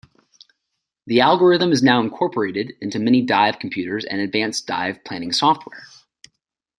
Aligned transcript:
The 1.05 1.19
algorithm 1.21 1.71
is 1.71 1.83
now 1.83 2.01
incorporated 2.01 2.73
into 2.81 2.97
many 2.97 3.21
dive 3.21 3.59
computers 3.59 4.03
and 4.03 4.19
advanced 4.19 4.65
dive 4.65 5.05
planning 5.05 5.31
software. 5.31 5.83